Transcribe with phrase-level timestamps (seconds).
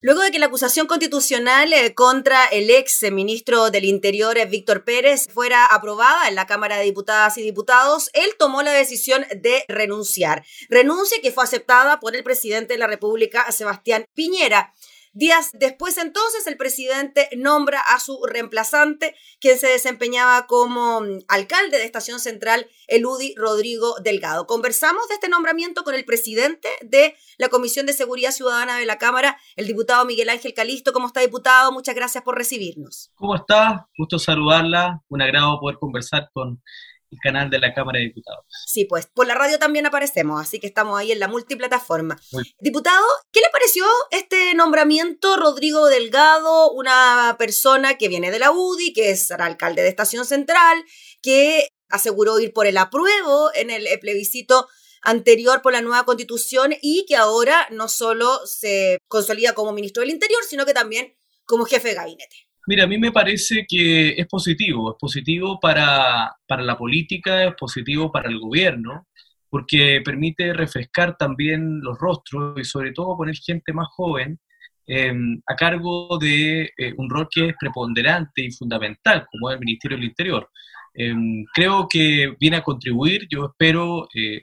[0.00, 4.84] Luego de que la acusación constitucional eh, contra el ex ministro del Interior, eh, Víctor
[4.84, 9.64] Pérez, fuera aprobada en la Cámara de Diputadas y Diputados, él tomó la decisión de
[9.66, 10.44] renunciar.
[10.68, 14.72] Renuncia que fue aceptada por el presidente de la República, Sebastián Piñera.
[15.18, 21.76] Días después entonces el presidente nombra a su reemplazante, quien se desempeñaba como mm, alcalde
[21.76, 24.46] de Estación Central, Eludi Rodrigo Delgado.
[24.46, 28.98] Conversamos de este nombramiento con el presidente de la Comisión de Seguridad Ciudadana de la
[28.98, 30.92] Cámara, el diputado Miguel Ángel Calisto.
[30.92, 31.72] ¿Cómo está, diputado?
[31.72, 33.10] Muchas gracias por recibirnos.
[33.16, 33.88] ¿Cómo está?
[33.98, 35.02] Gusto saludarla.
[35.08, 36.62] Un agrado poder conversar con
[37.10, 38.44] el canal de la Cámara de Diputados.
[38.66, 42.18] Sí, pues por la radio también aparecemos, así que estamos ahí en la multiplataforma.
[42.60, 48.92] Diputado, ¿qué le pareció este nombramiento Rodrigo Delgado, una persona que viene de la UDI,
[48.92, 50.84] que es alcalde de Estación Central,
[51.22, 54.68] que aseguró ir por el apruebo en el plebiscito
[55.02, 60.10] anterior por la nueva constitución y que ahora no solo se consolida como ministro del
[60.10, 62.47] Interior, sino que también como jefe de gabinete?
[62.66, 68.12] Mira, a mí me parece que es positivo, es positivo para, la política, es positivo
[68.12, 69.06] para el gobierno,
[69.48, 74.38] porque permite refrescar también los rostros y sobre todo poner gente más joven
[74.86, 79.60] em, a cargo de eh, un rol que es preponderante y fundamental, como es el
[79.60, 80.50] Ministerio del Interior.
[80.94, 84.42] Em, creo que viene a contribuir, yo espero, eh,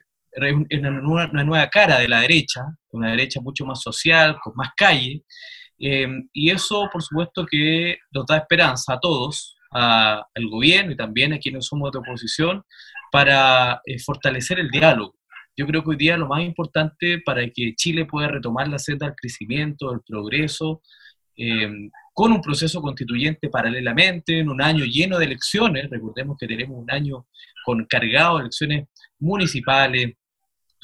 [0.72, 5.24] una, una nueva cara de la derecha, una derecha mucho más social, con más calle,
[5.78, 11.34] Em, y eso, por supuesto, que nos da esperanza a todos, al gobierno y también
[11.34, 12.64] a quienes somos de oposición,
[13.12, 15.16] para eh, fortalecer el diálogo.
[15.58, 19.06] Yo creo que hoy día lo más importante para que Chile pueda retomar la senda
[19.08, 20.82] del crecimiento, del progreso,
[21.38, 26.78] em, con un proceso constituyente paralelamente, en un año lleno de elecciones, recordemos que tenemos
[26.78, 27.28] un año
[27.66, 28.88] con cargado de elecciones
[29.20, 30.14] municipales,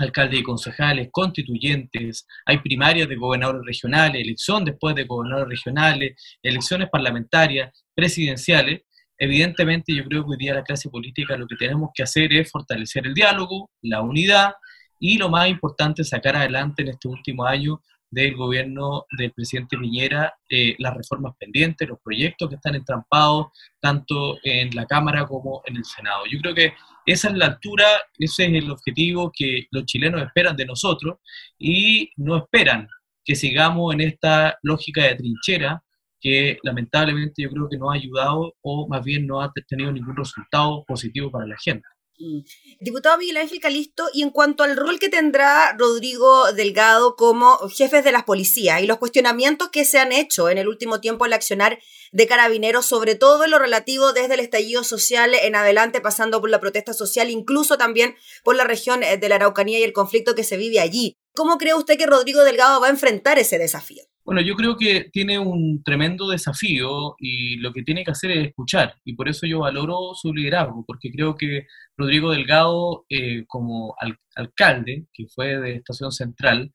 [0.01, 6.89] alcaldes y concejales, constituyentes, hay primarias de gobernadores regionales, elección después de gobernadores regionales, elecciones
[6.89, 8.81] parlamentarias, presidenciales.
[9.17, 12.49] Evidentemente yo creo que hoy día la clase política lo que tenemos que hacer es
[12.49, 14.53] fortalecer el diálogo, la unidad
[14.99, 20.35] y lo más importante, sacar adelante en este último año del gobierno del presidente Piñera
[20.49, 23.47] eh, las reformas pendientes, los proyectos que están entrampados
[23.79, 26.25] tanto en la Cámara como en el Senado.
[26.29, 26.73] Yo creo que
[27.05, 27.85] esa es la altura,
[28.19, 31.19] ese es el objetivo que los chilenos esperan de nosotros
[31.57, 32.87] y no esperan
[33.23, 35.83] que sigamos en esta lógica de trinchera
[36.19, 40.15] que lamentablemente yo creo que no ha ayudado o más bien no ha tenido ningún
[40.15, 41.87] resultado positivo para la gente.
[42.21, 42.41] Mm.
[42.79, 48.01] Diputado Miguel Ángel Calisto, y en cuanto al rol que tendrá Rodrigo Delgado como jefe
[48.01, 51.33] de las policías y los cuestionamientos que se han hecho en el último tiempo al
[51.33, 51.79] accionar
[52.11, 56.49] de carabineros, sobre todo en lo relativo desde el estallido social en adelante, pasando por
[56.49, 60.35] la protesta social, incluso también por la región eh, de la Araucanía y el conflicto
[60.35, 61.15] que se vive allí.
[61.33, 64.03] ¿Cómo cree usted que Rodrigo Delgado va a enfrentar ese desafío?
[64.23, 68.47] Bueno, yo creo que tiene un tremendo desafío y lo que tiene que hacer es
[68.47, 68.95] escuchar.
[69.03, 71.65] Y por eso yo valoro su liderazgo, porque creo que
[71.97, 73.95] Rodrigo Delgado, eh, como
[74.35, 76.71] alcalde, que fue de Estación Central,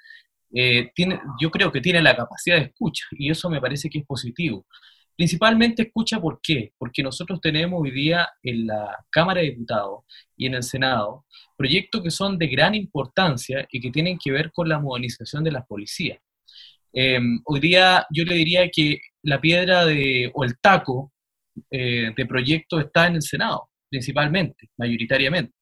[0.55, 4.01] eh, tiene, yo creo que tiene la capacidad de escucha y eso me parece que
[4.01, 4.67] es positivo.
[5.17, 10.05] Principalmente escucha por qué, porque nosotros tenemos hoy día en la Cámara de Diputados
[10.37, 11.25] y en el Senado
[11.57, 15.53] proyectos que son de gran importancia y que tienen que ver con la modernización de
[15.53, 16.19] las policías.
[16.93, 21.13] Em, hoy día yo le diría que la piedra de, o el taco
[21.71, 25.53] eh, de proyectos está en el Senado, principalmente, mayoritariamente.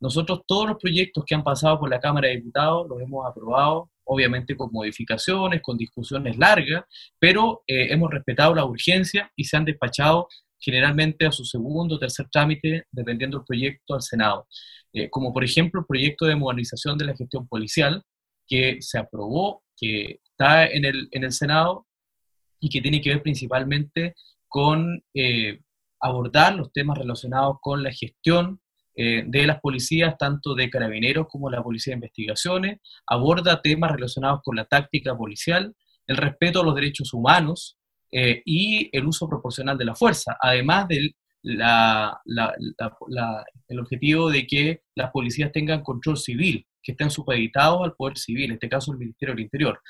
[0.00, 3.90] Nosotros todos los proyectos que han pasado por la Cámara de Diputados los hemos aprobado,
[4.04, 6.84] obviamente con modificaciones, con discusiones largas,
[7.18, 10.26] pero eh, hemos respetado la urgencia y se han despachado
[10.58, 14.46] generalmente a su segundo o tercer trámite, dependiendo del proyecto, al Senado.
[14.92, 18.02] Eh, como por ejemplo el proyecto de modernización de la gestión policial,
[18.52, 21.86] que se aprobó, que está en el, en el Senado
[22.60, 24.14] y que tiene que ver principalmente
[24.46, 25.60] con eh,
[25.98, 28.60] abordar los temas relacionados con la gestión
[28.94, 34.40] eh, de las policías, tanto de carabineros como la policía de investigaciones, aborda temas relacionados
[34.44, 35.74] con la táctica policial,
[36.06, 37.78] el respeto a los derechos humanos
[38.10, 41.14] eh, y el uso proporcional de la fuerza, además del
[43.68, 48.46] el objetivo de que las policías tengan control civil, que estén supeditados al poder civil,
[48.46, 49.80] en este caso el Ministerio del Interior.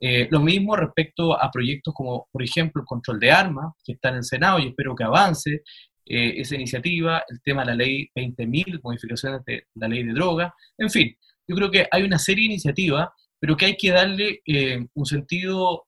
[0.00, 4.10] Eh, lo mismo respecto a proyectos como, por ejemplo, el control de armas, que está
[4.10, 5.62] en el Senado y espero que avance
[6.04, 10.54] eh, esa iniciativa, el tema de la ley 20.000, modificaciones de la ley de droga,
[10.76, 11.16] en fin,
[11.48, 13.08] yo creo que hay una serie de iniciativas,
[13.38, 15.84] pero que hay que darle eh, un sentido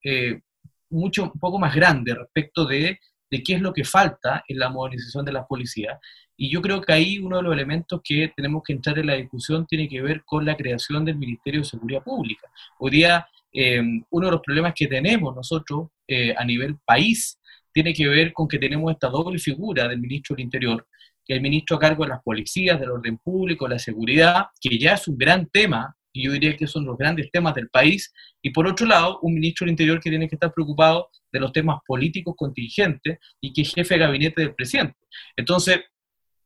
[0.91, 2.99] mucho, un poco más grande respecto de,
[3.31, 5.99] de qué es lo que falta en la modernización de las policías.
[6.37, 9.15] Y yo creo que ahí uno de los elementos que tenemos que entrar en la
[9.15, 12.49] discusión tiene que ver con la creación del Ministerio de Seguridad Pública.
[12.79, 13.81] Hoy día eh,
[14.11, 17.39] uno de los problemas que tenemos nosotros eh, a nivel país
[17.73, 20.87] tiene que ver con que tenemos esta doble figura del ministro del Interior,
[21.25, 24.79] que es el ministro a cargo de las policías, del orden público, la seguridad, que
[24.79, 28.13] ya es un gran tema, y yo diría que son los grandes temas del país,
[28.41, 31.53] y por otro lado, un ministro del Interior que tiene que estar preocupado de los
[31.53, 34.97] temas políticos contingentes y que es jefe de gabinete del presidente.
[35.37, 35.81] Entonces,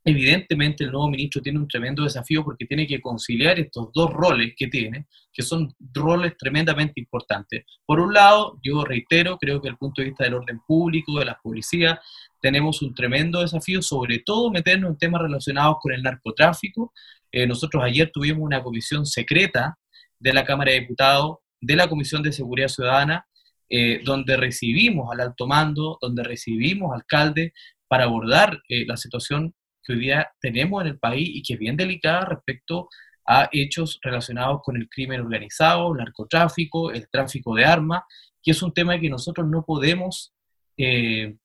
[0.03, 4.55] Evidentemente el nuevo ministro tiene un tremendo desafío porque tiene que conciliar estos dos roles
[4.57, 7.65] que tiene, que son roles tremendamente importantes.
[7.85, 11.19] Por un lado, yo reitero, creo que desde el punto de vista del orden público,
[11.19, 12.01] de la policía,
[12.41, 16.93] tenemos un tremendo desafío, sobre todo meternos en temas relacionados con el narcotráfico.
[17.31, 19.79] Eh, nosotros ayer tuvimos una comisión secreta
[20.19, 23.27] de la Cámara de Diputados, de la Comisión de Seguridad Ciudadana,
[23.69, 27.53] eh, donde recibimos al alto mando, donde recibimos alcalde
[27.87, 31.59] para abordar eh, la situación que hoy día tenemos en el país y que es
[31.59, 32.89] bien delicada respecto
[33.27, 38.03] a hechos relacionados con el crimen organizado, el narcotráfico, el tráfico de armas,
[38.43, 40.33] que es un tema que nosotros no podemos
[40.77, 41.37] eh,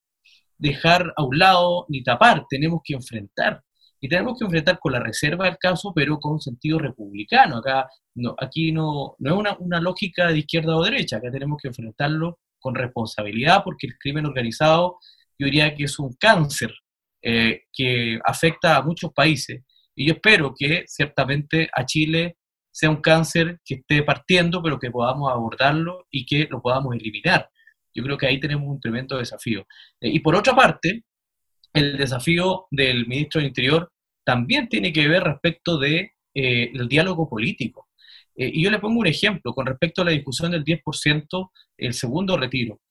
[0.57, 3.61] dejar a un lado ni tapar, tenemos que enfrentar.
[4.01, 7.57] Y tenemos que enfrentar con la reserva del caso, pero con sentido republicano.
[7.57, 11.57] Acá no, aquí no, no es una, una lógica de izquierda o derecha, acá tenemos
[11.61, 14.97] que enfrentarlo con responsabilidad, porque el crimen organizado
[15.37, 16.73] yo diría que es un cáncer
[17.27, 19.63] eh, que afecta a muchos países.
[19.95, 22.37] Y yo espero que ciertamente a Chile
[22.69, 27.49] sea un cáncer que esté partiendo, pero que podamos abordarlo y que lo podamos eliminar.
[27.95, 29.65] Yo creo que ahí tenemos un tremendo desafío.
[29.99, 31.03] Eh, y por otra parte,
[31.73, 33.91] el desafío del ministro del Interior
[34.23, 37.89] también tiene que ver respecto del de, eh, diálogo político.
[38.37, 42.37] y yo le pongo un ejemplo con respecto a la discusión del 10%, el segundo
[42.37, 42.81] retiro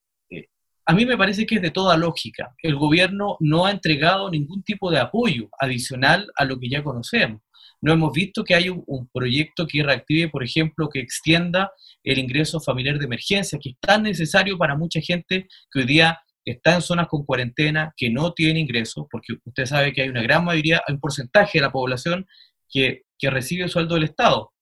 [0.86, 2.54] a mí me parece que es de toda lógica.
[2.62, 7.40] El gobierno no ha entregado ningún tipo de apoyo adicional a lo que ya conocemos.
[7.80, 11.70] No hemos visto que hay un, proyecto que reactive, por ejemplo, que extienda
[12.02, 16.18] el ingreso familiar de emergencia, que es tan necesario para mucha gente que hoy día
[16.44, 20.22] está en zonas con cuarentena, que no tiene ingresos, porque usted sabe que hay una
[20.22, 22.26] gran mayoría, un porcentaje de la población
[22.70, 24.52] que, que recibe sueldo del Estado,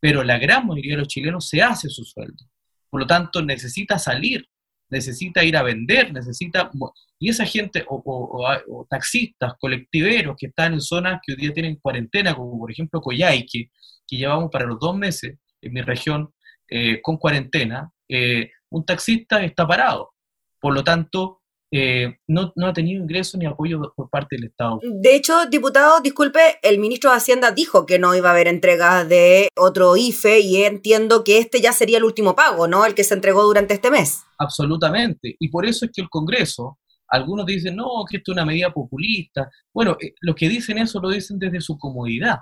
[0.00, 2.44] pero la gran mayoría de los chilenos se hace su sueldo.
[2.90, 4.48] Por lo tanto, necesita salir
[4.94, 6.70] necesita ir a vender, necesita...
[7.18, 12.34] Y esa gente, o, taxistas, colectiveros que están en zonas que hoy día tienen cuarentena,
[12.34, 13.70] como por ejemplo Coyhaique,
[14.06, 16.32] que llevamos para los dos meses en mi región
[16.68, 20.12] eh, con cuarentena, eh, un taxista está parado.
[20.60, 21.42] Por lo tanto,
[21.76, 24.78] eh, no, no, ha tenido ingreso ni apoyo por parte del Estado.
[24.82, 29.08] De hecho, diputado, disculpe, el ministro de Hacienda dijo que no iba a haber entregas
[29.08, 32.86] de otro IFE y entiendo que este ya sería el último pago, ¿no?
[32.86, 34.22] El que se entregó durante este mes.
[34.38, 35.34] Absolutamente.
[35.40, 36.78] Y por eso es que el Congreso,
[37.08, 39.50] algunos dicen, no, que esto es una medida populista.
[39.72, 42.38] Bueno, eh, los que dicen eso lo dicen desde su comodidad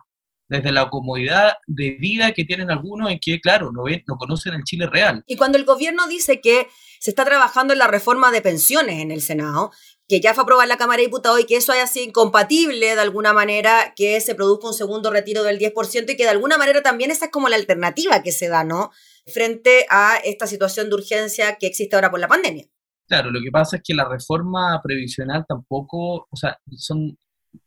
[0.53, 4.53] desde la comodidad de vida que tienen algunos en que, claro, no, ven, no conocen
[4.53, 5.25] el Chile real.
[5.27, 6.69] Y cuando el gobierno dice que
[7.01, 9.71] se está trabajando en la reforma de pensiones en el Senado,
[10.07, 12.95] que ya fue aprobada en la Cámara de Diputados y que eso haya sido incompatible
[12.95, 16.59] de alguna manera que se produzca un segundo retiro del 10% y que de alguna
[16.59, 18.91] manera también esa es como la alternativa que se da, ¿no?
[19.33, 22.67] Frente a esta situación de urgencia que existe ahora por la pandemia.
[23.09, 27.17] Claro, lo que pasa es que la reforma previsional tampoco, o sea, son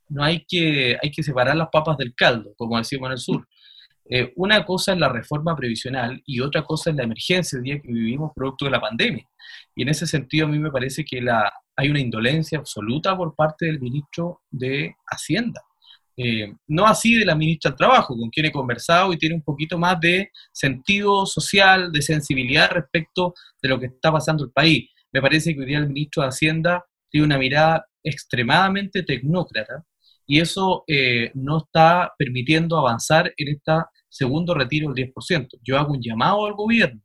[0.09, 3.47] no hay que, hay que separar las papas del caldo, como decimos en el sur.
[4.07, 7.81] Eh, una cosa es la reforma previsional y otra cosa es la emergencia el día
[7.81, 9.27] que vivimos producto de la pandemia.
[9.75, 13.35] Y en ese sentido a mí me parece que la, hay una indolencia absoluta por
[13.35, 15.61] parte del ministro de Hacienda.
[16.17, 19.43] Eh, no así de la ministra del Trabajo, con quien he conversado y tiene un
[19.43, 24.89] poquito más de sentido social, de sensibilidad respecto de lo que está pasando el país.
[25.11, 29.83] Me parece que hoy día el ministro de Hacienda tiene una mirada extremadamente tecnócrata
[30.27, 33.71] y eso eh, no está permitiendo avanzar en este
[34.09, 35.47] segundo retiro del 10%.
[35.61, 37.01] Yo hago un llamado al gobierno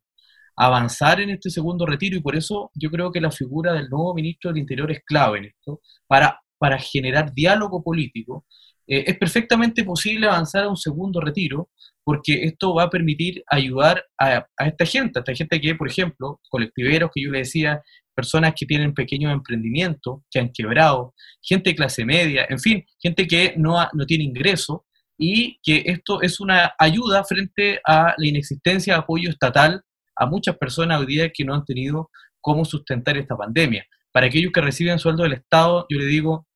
[0.56, 3.88] a avanzar en este segundo retiro y por eso yo creo que la figura del
[3.88, 8.46] nuevo ministro del Interior es clave en esto, para, para generar diálogo político.
[8.86, 11.70] Eh, es perfectamente posible avanzar a un segundo retiro
[12.10, 16.40] porque esto va a permitir ayudar a, esta gente, a esta gente que, por ejemplo,
[16.50, 17.80] colectiveros que yo le decía,
[18.16, 23.28] personas que tienen pequeños emprendimientos, que han quebrado, gente de clase media, en fin, gente
[23.28, 24.86] que no, no tiene ingreso
[25.16, 29.80] y que esto es una ayuda frente a la inexistencia de apoyo estatal
[30.16, 33.86] a muchas personas hoy día que no han tenido cómo sustentar esta pandemia.
[34.10, 36.48] Para aquellos que reciben sueldo del Estado, yo le digo,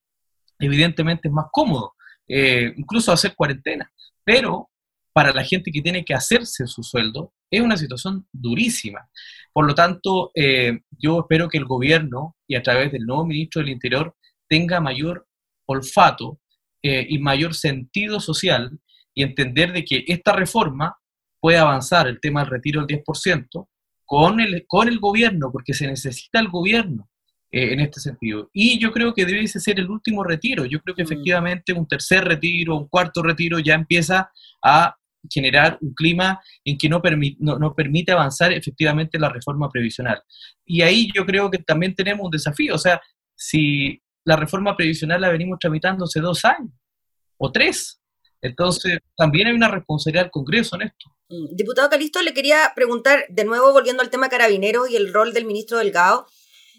[0.58, 1.92] evidentemente es más cómodo,
[2.26, 3.88] eh, incluso hacer cuarentena,
[4.24, 4.68] pero
[5.14, 9.08] para la gente que tiene que hacerse su sueldo, es una situación durísima.
[9.52, 13.62] Por lo tanto, eh, yo espero que el gobierno y a través del nuevo ministro
[13.62, 14.16] del Interior
[14.48, 15.26] tenga mayor
[15.66, 16.40] olfato
[16.82, 18.76] eh, y mayor sentido social
[19.14, 20.96] y entender de que esta reforma
[21.38, 23.68] puede avanzar el tema del retiro del 10%,
[24.04, 27.08] con el, con el gobierno, porque se necesita el gobierno
[27.52, 28.50] eh, en este sentido.
[28.52, 30.64] Y yo creo que debe ser el último retiro.
[30.64, 31.06] Yo creo que mm.
[31.06, 34.96] efectivamente un tercer retiro, un cuarto retiro ya empieza a
[35.30, 37.00] generar un clima en que no,
[37.38, 40.22] no, permite avanzar efectivamente la reforma previsional.
[40.64, 42.74] Y ahí yo creo que también tenemos un desafío.
[42.74, 43.00] O sea,
[43.34, 46.72] si la reforma previsional la venimos tramitando hace dos años
[47.36, 48.00] o tres,
[48.40, 51.10] entonces también hay una responsabilidad del Congreso en esto.
[51.28, 55.32] Mm, diputado Calisto, le quería preguntar, de nuevo volviendo al tema carabineros y el rol
[55.32, 56.26] del ministro Delgado,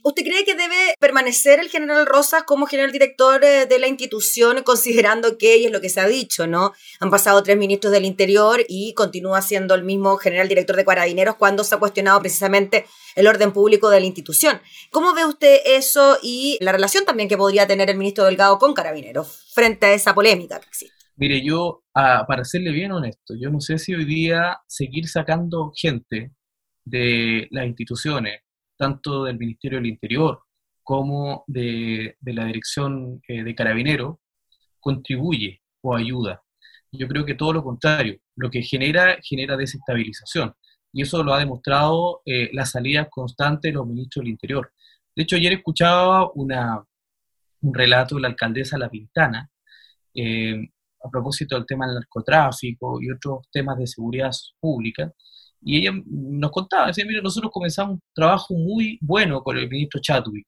[0.08, 4.62] ¿Usted cree que debe permanecer el general Rosas como general director eh, de la institución,
[4.62, 6.74] considerando que, y es lo que se ha dicho, ¿no?
[7.00, 11.38] Han pasado tres ministros del Interior y continúa siendo el mismo general director de Carabineros
[11.38, 12.86] cuando se ha cuestionado precisamente
[13.16, 14.62] el orden público de la institución.
[14.92, 18.76] ¿Cómo ve usted eso y la relación también que podría tener el ministro Delgado con
[18.76, 20.96] Carabineros frente a esa polémica que existe?
[21.16, 25.72] Mire, yo, ah, para serle bien honesto, yo no sé si hoy día seguir sacando
[25.76, 26.32] gente
[26.84, 28.45] de las instituciones
[28.78, 30.42] tanto del Ministerio del Interior
[30.84, 34.18] como de, la Dirección eh, de Carabineros,
[34.80, 36.44] contribuye o ayuda.
[36.92, 40.54] Yo creo que todo lo contrario, lo que genera, genera desestabilización.
[40.94, 44.72] Y eso lo ha demostrado eh, la salida constante de los ministros del Interior.
[45.16, 46.84] De hecho, ayer escuchaba una,
[47.62, 49.50] un relato de la alcaldesa La Pintana
[50.14, 50.70] eh,
[51.04, 55.12] a propósito del tema del narcotráfico y otros temas de seguridad pública,
[55.66, 60.00] y ella nos contaba, decía, mire, nosotros comenzamos un trabajo muy bueno con el ministro
[60.00, 60.46] Chadwick.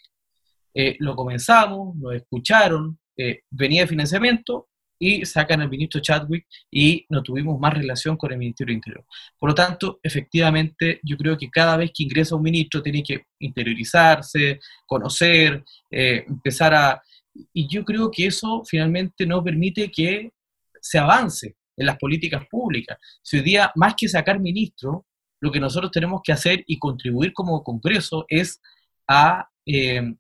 [0.76, 4.68] Eh, lo comenzamos, nos escucharon, eh, venía de financiamiento
[5.00, 9.06] y sacan al ministro Chadwick y no tuvimos más relación con el Ministerio Interior.
[9.40, 13.24] Por lo tanto, efectivamente, yo creo que cada vez que ingresa un ministro tiene que
[13.40, 17.02] interiorizarse, conocer, eh, empezar a...
[17.54, 20.30] Y yo creo que eso finalmente no permite que
[20.80, 22.98] se avance en las políticas públicas.
[23.22, 25.02] Si hoy día, más que sacar ministros,
[25.40, 28.62] lo que nosotros tenemos que hacer y contribuir como Congreso es
[29.08, 30.14] a eh,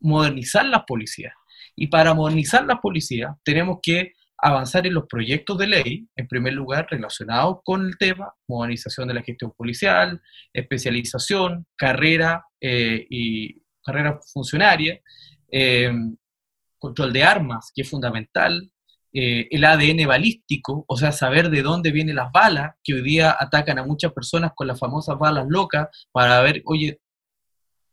[0.00, 1.34] modernizar las policías.
[1.76, 6.52] Y para modernizar las policías tenemos que avanzar en los proyectos de ley, en primer
[6.52, 10.20] lugar, relacionados con el tema, modernización de la gestión policial,
[10.52, 15.00] especialización, carrera eh, y carrera funcionaria,
[15.50, 15.92] eh,
[16.78, 18.68] control de armas, que es fundamental,
[19.14, 23.36] eh, el ADN balístico, o sea, saber de dónde vienen las balas, que hoy día
[23.38, 27.00] atacan a muchas personas con las famosas balas locas, para ver, oye,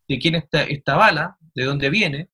[0.07, 2.29] de quién está esta bala, de dónde viene.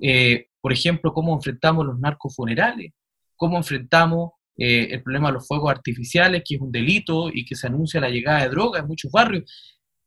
[0.00, 2.92] Eh, por ejemplo, cómo enfrentamos los narcofunerales,
[3.36, 7.54] cómo enfrentamos eh, el problema de los fuegos artificiales, que es un delito y que
[7.54, 9.44] se anuncia la llegada de drogas en muchos barrios.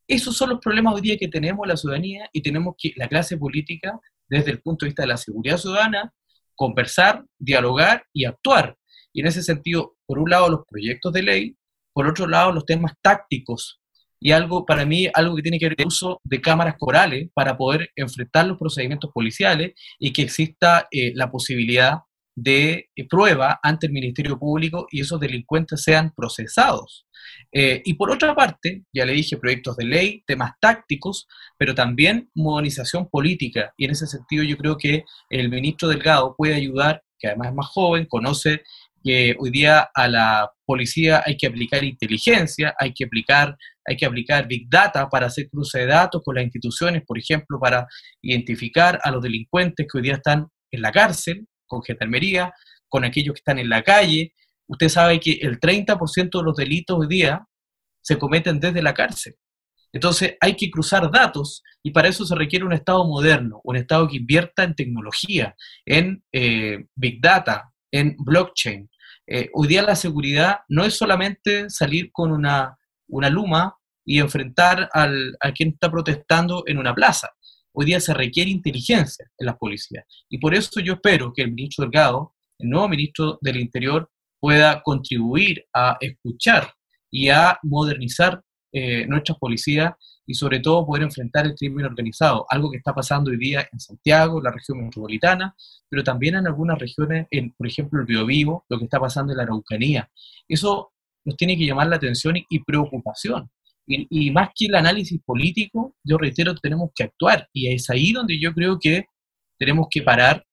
[0.08, 3.38] Esos son los problemas hoy día que tenemos la ciudadanía y tenemos que la clase
[3.38, 6.14] política, desde el punto de vista de la seguridad ciudadana,
[6.60, 8.76] conversar, dialogar y actuar.
[9.14, 11.56] Y en ese sentido, por un lado los proyectos de ley,
[11.94, 13.80] por otro lado los temas tácticos
[14.20, 17.30] y algo para mí, algo que tiene que ver con el uso de cámaras corales
[17.34, 22.00] para poder enfrentar los procedimientos policiales y que exista eh, la posibilidad
[22.36, 27.08] de eh, prueba ante el Ministerio Público y esos delincuentes sean procesados.
[27.52, 31.28] Eh, y por otra parte, ya le dije, proyectos de ley, temas tácticos,
[31.58, 33.74] pero también modernización política.
[33.78, 37.56] Y en ese sentido yo creo que el ministro Delgado puede ayudar, que además es
[37.56, 38.64] más joven, conoce
[39.04, 44.06] que hoy día a la policía hay que aplicar inteligencia, hay que aplicar, hay que
[44.06, 47.88] aplicar Big Data para hacer cruce de datos con las instituciones, por ejemplo, para
[48.22, 52.54] identificar a los delincuentes que hoy día están en la cárcel, con gendarmería,
[52.88, 54.34] con aquellos que están en la calle.
[54.70, 57.46] Usted sabe que el 30% de los delitos hoy día
[58.02, 59.36] se cometen desde la cárcel.
[59.92, 64.08] Entonces hay que cruzar datos y para eso se requiere un Estado moderno, un Estado
[64.08, 68.88] que invierta en tecnología, en eh, Big Data, en blockchain.
[69.26, 74.88] Eh, hoy día la seguridad no es solamente salir con una, una luma y enfrentar
[74.94, 77.30] al, a quien está protestando en una plaza.
[77.74, 80.06] Hoy día se requiere inteligencia en las policías.
[80.30, 84.82] Y por eso yo espero que el ministro Delgado, el nuevo ministro del Interior, pueda
[84.82, 86.74] contribuir a escuchar
[87.12, 88.42] y a modernizar
[88.72, 89.94] eh, nuestras policías
[90.26, 93.80] y sobre todo poder enfrentar el crimen organizado, algo que está pasando hoy día en
[93.80, 95.56] Santiago, la región metropolitana,
[95.90, 99.38] pero también en algunas regiones, en, por ejemplo el Biobío, lo que está pasando en
[99.38, 100.10] la Araucanía.
[100.48, 100.92] Eso
[101.26, 103.50] nos tiene que llamar la atención y preocupación,
[103.90, 107.50] y, más que el análisis político, yo reitero, tenemos que actuar.
[107.52, 109.06] Y es ahí donde yo creo que
[109.58, 110.46] tenemos que parar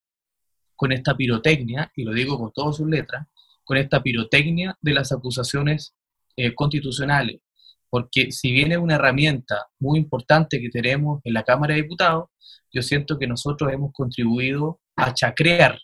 [0.74, 3.26] con esta pirotecnia, y lo digo con todas sus letras,
[3.66, 5.94] con esta pirotecnia de las acusaciones
[6.36, 7.40] eh, constitucionales.
[7.90, 12.26] Porque si viene una herramienta muy importante que tenemos en la Cámara de Diputados,
[12.72, 15.78] yo siento que nosotros hemos contribuido a chacrear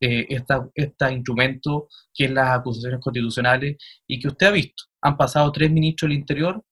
[0.00, 0.26] eh,
[0.74, 4.84] este instrumento que es las acusaciones constitucionales y que usted ha visto.
[5.02, 6.62] Han pasado tres ministros del Interior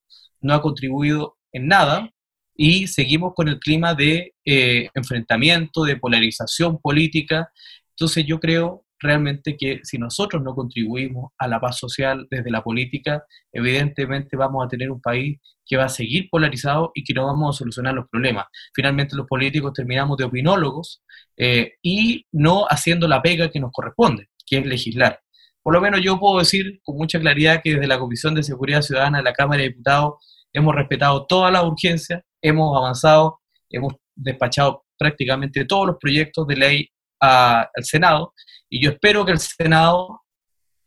[0.41, 2.09] no ha contribuido en nada
[2.55, 7.51] y seguimos con el clima de eh, enfrentamiento, de polarización política.
[7.89, 12.63] Entonces yo creo realmente que si nosotros no contribuimos a la paz social desde la
[12.63, 17.25] política, evidentemente vamos a tener un país que va a seguir polarizado y que no
[17.25, 18.45] vamos a solucionar los problemas.
[18.73, 21.03] Finalmente los políticos terminamos de opinólogos
[21.37, 25.19] eh, y no haciendo la pega que nos corresponde, que es legislar.
[25.63, 28.81] Por lo menos yo puedo decir con mucha claridad que desde la Comisión de Seguridad
[28.83, 30.13] Ciudadana de la Cámara de Diputados
[30.53, 36.89] hemos respetado todas las urgencias, hemos avanzado, hemos despachado prácticamente todos los proyectos de ley
[37.19, 38.33] al Senado
[38.75, 40.21] y yo espero que el Senado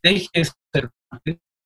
[0.03, 0.91] deje de ser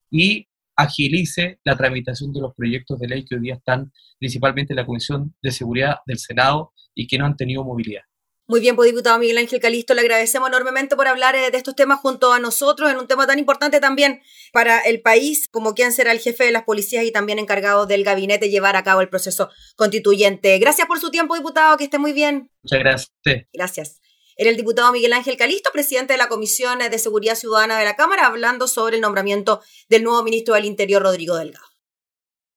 [0.09, 4.77] y agilice la tramitación de los proyectos de ley que hoy día están principalmente en
[4.77, 8.03] la Comisión de Seguridad del Senado y que no han tenido movilidad.
[8.47, 11.75] Muy bien, pues diputado Miguel Ángel Calisto, le agradecemos enormemente por hablar eh, de estos
[11.75, 14.21] temas junto a nosotros en un tema tan importante también
[14.53, 18.05] para el país como quien será el jefe de las policías y también encargado del
[18.05, 20.57] gabinete llevar a cabo el proceso constituyente.
[20.61, 22.49] Gracias por su tiempo, diputado, que esté muy bien.
[22.63, 23.13] Muchas gracias.
[23.53, 24.02] Gracias.
[24.37, 27.97] Era el diputado Miguel Ángel Calisto, presidente de la Comisión de Seguridad Ciudadana de la
[27.97, 31.72] Cámara, hablando sobre el nombramiento del nuevo ministro del Interior, Rodrigo Delgado.